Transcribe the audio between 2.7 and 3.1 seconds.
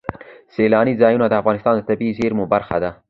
ده.